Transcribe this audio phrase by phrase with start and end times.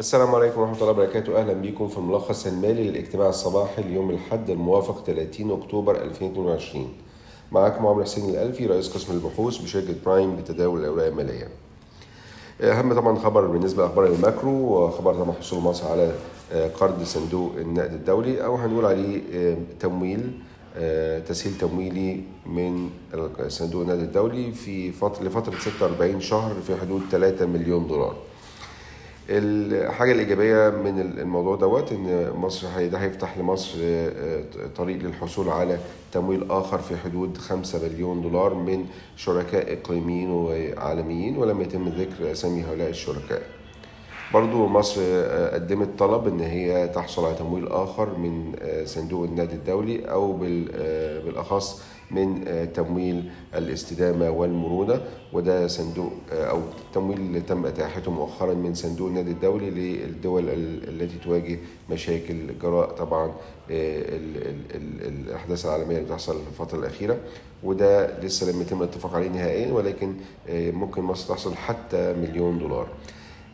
[0.00, 1.40] السلام عليكم ورحمة الله وبركاته.
[1.40, 6.88] أهلا بكم في الملخص المالي للاجتماع الصباحي ليوم الأحد الموافق 30 أكتوبر 2022
[7.52, 11.48] معاكم عمرو حسين الألفي رئيس قسم البحوث بشركة برايم لتداول الأوراق المالية.
[12.60, 16.12] أهم طبعا خبر بالنسبة لأخبار ال macro وخبر طبعا حصول مصر على
[16.80, 19.20] قرض صندوق النقد الدولي أو هنقول عليه
[19.80, 20.32] تمويل
[21.26, 22.90] تسهيل تمويلي من
[23.48, 28.16] صندوق النقد الدولي في فترة لفترة 46 شهر في حدود 3 مليون دولار.
[29.28, 33.78] الحاجة الإيجابية من الموضوع دوت إن مصر ده هيفتح لمصر
[34.76, 35.78] طريق للحصول على
[36.12, 42.62] تمويل آخر في حدود 5 مليون دولار من شركاء إقليميين وعالميين ولم يتم ذكر أسامي
[42.64, 43.42] هؤلاء الشركاء.
[44.32, 45.00] برضو مصر
[45.52, 48.52] قدمت طلب إن هي تحصل على تمويل آخر من
[48.84, 50.32] صندوق النقد الدولي أو
[51.24, 55.00] بالأخص من تمويل الاستدامة والمرونة
[55.32, 56.60] وده صندوق أو
[56.94, 60.44] تمويل تم إتاحته مؤخرا من صندوق النقد الدولي للدول
[60.88, 61.58] التي تواجه
[61.90, 63.32] مشاكل جراء طبعا
[65.08, 67.16] الأحداث العالمية اللي بتحصل في الفترة الأخيرة
[67.62, 70.14] وده لسه لم يتم الاتفاق عليه نهائيا ولكن
[70.50, 72.86] ممكن مصر تحصل حتى مليون دولار.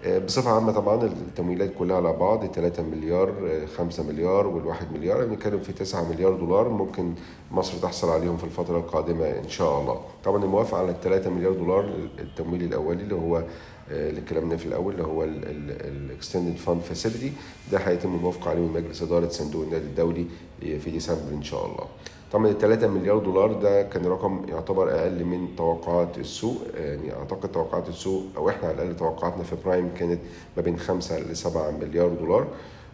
[0.07, 3.33] بصفة عامة طبعا التمويلات كلها على بعض 3 مليار
[3.77, 7.15] 5 مليار والواحد مليار بنتكلم في 9 مليار دولار ممكن
[7.51, 10.01] مصر تحصل عليهم في الفترة القادمة إن شاء الله.
[10.25, 13.43] طبعا الموافقة على ال 3 مليار دولار التمويل الأولي اللي هو
[13.91, 17.33] اللي اتكلمنا في الأول اللي هو ال Extended Fund Facility
[17.73, 20.27] ده هيتم الموافقة عليه من مجلس إدارة صندوق النقد الدولي
[20.61, 21.85] في ديسمبر إن شاء الله.
[22.33, 27.53] طبعا ال 3 مليار دولار ده كان رقم يعتبر أقل من توقعات السوق يعني أعتقد
[27.53, 30.21] توقعات السوق أو إحنا على الأقل توقعاتنا في برايم كانت
[30.57, 32.47] ما بين 5 ل 7 مليار دولار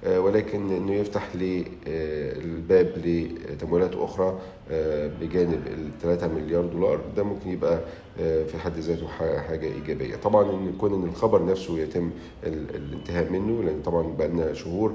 [0.06, 1.64] ولكن إنه يفتح لي
[2.44, 4.38] الباب لتمويلات أخرى
[5.20, 7.00] بجانب ال 3 مليار دولار.
[7.16, 7.80] ده ممكن يبقى
[8.18, 9.08] في حد ذاته
[9.48, 10.16] حاجة إيجابية.
[10.16, 12.10] طبعا إن يكون إن الخبر نفسه يتم
[12.46, 14.92] الانتهاء منه لأن طبعا بقى لنا شهور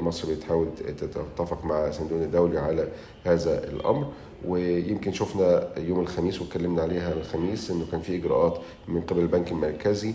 [0.00, 0.66] مصر بتحاول
[0.98, 2.88] تتفق مع صندوق الدولي على
[3.24, 4.06] هذا الأمر.
[4.48, 10.14] ويمكن شفنا يوم الخميس واتكلمنا عليها الخميس إنه كان في إجراءات من قبل البنك المركزي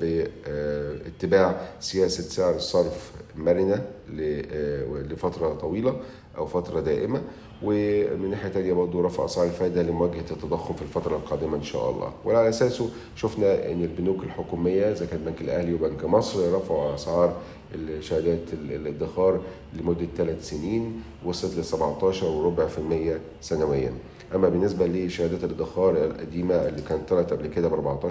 [0.00, 5.96] باتباع سياسة سعر الصرف مرنة لفترة طويلة
[6.36, 7.22] أو فترة دائمة.
[7.62, 12.12] ومن ناحية تانية برضه رفع أسعار الفائدة لمواجهة التضخم في الفترة القادمة إن شاء الله.
[12.24, 17.36] وعلى أساسه شفنا إن البنوك الحكومية إذا كان البنك الأهلي وبنك مصر رفعوا أسعار
[17.74, 19.40] الشهادات الادخار
[19.80, 23.92] لمدة ثلاث سنين وصلت ل 17 وربع في المية سنويا.
[24.34, 27.98] أما بالنسبة لشهادات الادخار القديمة اللي كانت طلعت قبل كده ب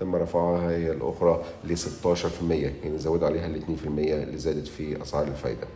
[0.00, 1.82] تم رفعها هي الأخرى ل 16%
[2.50, 5.66] يعني زود عليها ال 2% اللي زادت في اسعار الفايدة.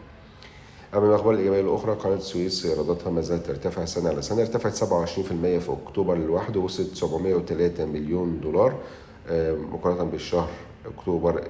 [0.94, 4.78] اما الاخبار الايجابيه الأخرى قناة السويس ايراداتها ما زالت ترتفع سنة على سنة ارتفعت 27%
[5.58, 8.74] في أكتوبر لوحده وصلت 703 مليون دولار
[9.72, 10.48] مقارنة بالشهر
[10.98, 11.42] أكتوبر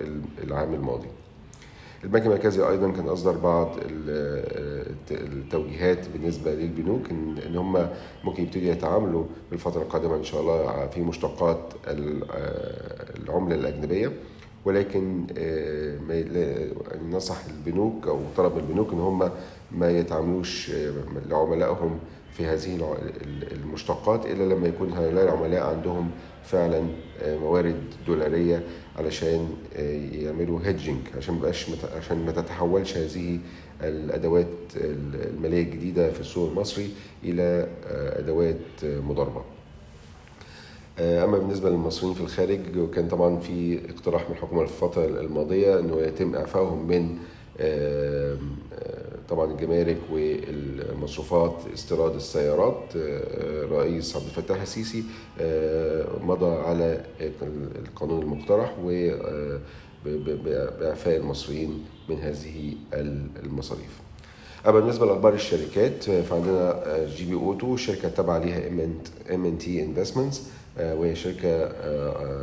[0.44, 1.08] العام الماضي.
[2.04, 3.76] البنك المركزي أيضا كان أصدر بعض
[5.10, 7.88] التوجيهات بالنسبة للبنوك ان هم
[8.24, 14.12] ممكن يبتدوا يتعاملوا في الفترة القادمة إن شاء الله في مشتقات العملة الأجنبية
[14.64, 15.26] ولكن
[17.10, 19.30] نصح البنوك أو طلب البنوك إن هم
[19.72, 20.70] ما يتعاملوش
[21.28, 21.98] لعملائهم
[22.32, 22.96] في هذه
[23.52, 26.10] المشتقات إلا لما يكون هؤلاء العملاء عندهم
[26.44, 26.82] فعلا
[27.26, 28.62] موارد دولارية
[28.96, 29.48] علشان
[30.12, 31.66] يعملوا هيدجنج عشان مبقاش
[31.96, 33.38] عشان ما تتحولش هذه
[33.82, 34.46] الأدوات
[34.76, 36.90] المالية الجديدة في السوق المصري
[37.24, 37.68] إلى
[38.18, 39.42] أدوات مضاربة.
[41.00, 46.00] أما بالنسبة للمصريين في الخارج كان طبعا في اقتراح من الحكومة في الفترة الماضية إنه
[46.00, 47.16] يتم إعفائهم من
[49.28, 52.96] طبعا الجمارك والمصروفات استيراد السيارات
[53.72, 55.04] رئيس عبد الفتاح السيسي
[56.24, 57.04] مضى على
[57.86, 59.10] القانون المقترح و
[60.04, 62.74] بإعفاء المصريين من هذه
[63.44, 64.00] المصاريف.
[64.66, 66.84] أما بالنسبة لأخبار الشركات فعندنا
[67.16, 68.68] GB Auto شركة تابعة ليها
[69.30, 70.42] MNT Investments
[70.78, 71.72] وهي شركة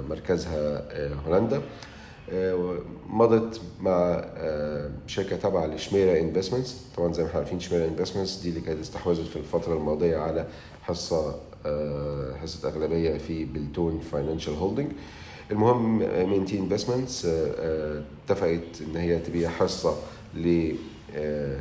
[0.10, 0.84] مركزها
[1.28, 1.62] هولندا.
[3.10, 4.26] مضت مع
[5.08, 8.80] شركة تابعة ل Chimera Investments طبعا زي ما إحنا عارفين Chimera Investments دي اللي كانت
[8.80, 10.46] استحوذت في الفترة الماضية على
[10.84, 11.36] حصة
[12.42, 14.92] حصة أغلبية في Beltone Financial Holding
[15.52, 15.98] المهم
[16.30, 19.96] MNT Investments اتفقت إن هي تبيع حصة
[20.36, 20.72] ل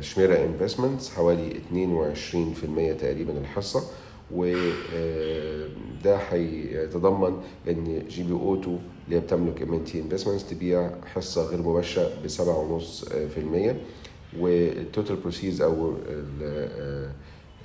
[0.01, 3.83] Chimera Investments حوالي 22% تقريبا الحصة.
[4.31, 7.37] وده هيتضمن
[7.67, 13.75] إن GB Auto اللي هي بتملك MNT Investments تبيع حصة غير مباشرة ب 7.5%
[14.39, 15.93] وال total proceeds أو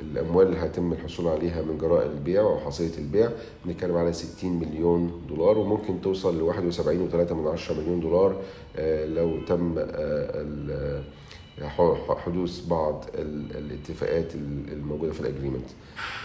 [0.01, 3.31] الأموال اللي هيتم الحصول عليها من جراء البيع أو حصيله البيع
[3.65, 8.41] بنتكلم على 60 مليون دولار وممكن توصل ل 71.3 من عشرة مليون دولار
[8.77, 11.03] آه، لو تم آه،
[12.09, 15.67] حدوث بعض ال- الاتفاقات ال- الموجودة في ال agreement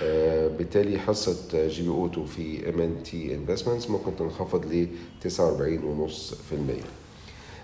[0.03, 4.87] آه، بالتالي حصة GB Auto في MNT Investments ممكن تنخفض ل
[5.21, 6.83] 49.5%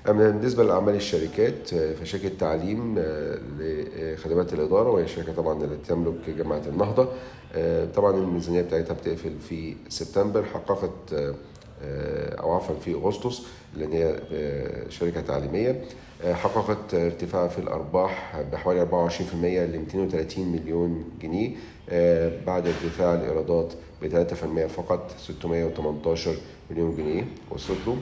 [0.10, 6.30] أما بالنسبة لأعمال الشركات آه، فشركة تعليم آه، لخدمات الإدارة وهي شركة طبعا التي تملك
[6.38, 7.08] جامعة النهضة.
[7.56, 11.34] آه، طبعا الميزانية بتاعتها بتقفل في سبتمبر حققت
[11.84, 13.42] آه، أو عفوا في أغسطس
[13.76, 15.84] لأن هي آه، شركة تعليمية
[16.24, 21.52] آه، حققت ارتفاع في الأرباح بحوالي 24% ل 230 مليون جنيه
[22.46, 26.36] بعد ارتفاع الإيرادات ب 3% فقط 618
[26.72, 27.98] مليون جنيه وصلت له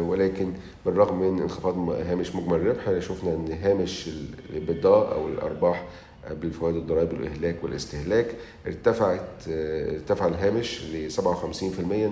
[0.00, 0.52] ولكن
[0.86, 4.10] بالرغم من انخفاض هامش مجمل الربح شفنا إن هامش
[4.50, 5.84] الابتداء أو الأرباح
[6.32, 8.26] بالفوائد الضرائب والإهلاك والاستهلاك
[8.66, 11.16] ارتفعت آه، ارتفع الهامش ل 57%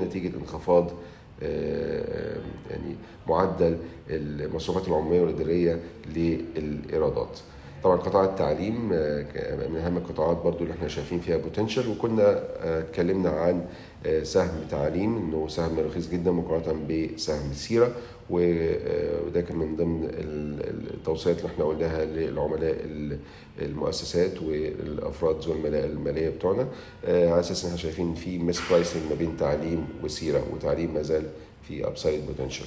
[0.04, 0.90] نتيجة انخفاض
[1.42, 2.36] آه،
[2.70, 2.96] يعني
[3.28, 3.76] معدل
[4.10, 5.80] المصروفات العمومية والإدارية
[6.16, 7.38] للإيرادات.
[7.84, 12.22] طبعا قطاع التعليم آه، من أهم القطاعات برضو اللي إحنا شايفين فيها بوتنشال وكنا
[12.60, 13.64] آه، اتكلمنا عن
[14.06, 16.80] آه، سهم تعليم إنه سهم رخيص جدا مقارنة
[17.16, 17.92] بسهم سيرة آه،
[18.32, 23.18] وده كان من ضمن ال- ال- التوصيات اللي إحنا قلناها للعملاء ال-
[23.62, 26.68] المؤسسات والأفراد الملاءه المالية بتوعنا.
[27.04, 31.22] آه، على أساس إن إحنا شايفين في mispricing ما بين تعليم وسيرا وتعليم ما زال
[31.68, 32.66] في upside potential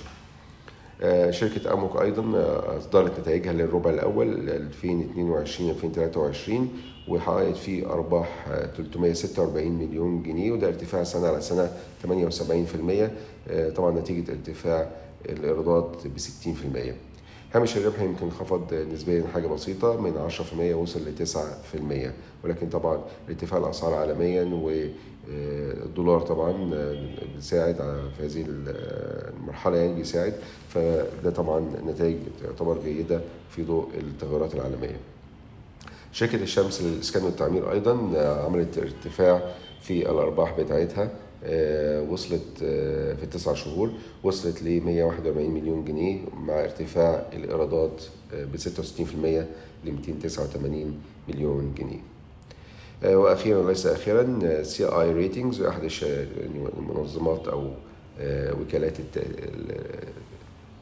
[1.01, 6.69] آه، شركة أموك أيضا آه، أصدرت نتائجها للربع الأول 2022 2023
[7.07, 11.71] وحققت فيه أرباح آه، 346 مليون جنيه وده ارتفاع سنة على سنة
[12.03, 13.11] 78%
[13.49, 14.91] آه، طبعا نتيجة ارتفاع
[15.29, 16.93] الإيرادات ب 60%
[17.55, 22.11] هامش الربح يمكن انخفض نسبيا حاجة بسيطة من 10% وصل ل 9%
[22.43, 26.51] ولكن طبعا ارتفاع الأسعار عالميا والدولار طبعا
[27.35, 30.33] بيساعد على- في هذه المرحلة يعني بيساعد.
[30.69, 34.97] فده طبعا نتائج تعتبر جيدة في ضوء التغيرات العالمية.
[36.11, 37.91] شركة الشمس للإسكان والتعمير أيضا
[38.45, 39.51] عملت ارتفاع
[39.81, 41.03] في الأرباح بتاعتها.
[41.03, 41.09] آه،
[42.09, 43.91] وصلت آه، في التسع شهور
[44.23, 48.03] وصلت ل 141 مليون جنيه مع ارتفاع الإيرادات
[48.33, 49.45] ب 66%
[49.85, 50.99] ل 289
[51.29, 51.99] مليون جنيه.
[53.03, 55.89] آه، وأخيرا وليس أخيرا CI Ratings أحد
[56.77, 57.69] المنظمات أو
[58.19, 58.93] آه، وكالات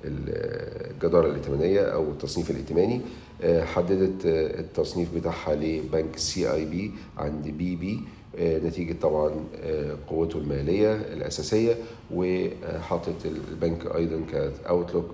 [0.06, 3.01] الجدارة الائتمانية أو التصنيف الائتماني
[3.42, 9.31] آه، حددت آه، التصنيف بتاعها لبنك CIB عند BB آه، نتيجة طبعا
[9.63, 11.75] آه، قوته المالية الأساسية
[12.13, 15.06] وحاطط البنك أيضا ك outlook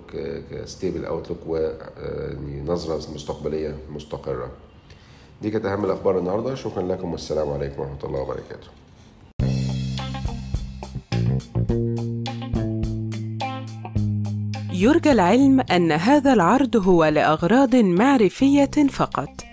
[0.50, 4.50] ك stable outlook ونظرة مستقبلية مستقرة.
[5.42, 6.54] دي كانت أهم الأخبار النهاردة.
[6.54, 8.68] شكرا لكم والسلام عليكم ورحمة الله وبركاته.
[14.72, 19.49] يرجى العلم أن هذا العرض هو لأغراض معرفية فقط.